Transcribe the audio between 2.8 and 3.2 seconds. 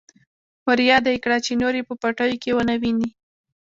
ويني.